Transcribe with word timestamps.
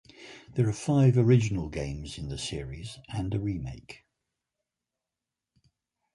There 0.55 0.67
are 0.67 0.73
five 0.73 1.15
original 1.15 1.69
games 1.69 2.17
in 2.17 2.29
the 2.29 2.37
series, 2.39 2.97
and 3.09 3.31
a 3.35 3.39
remake. 3.39 4.03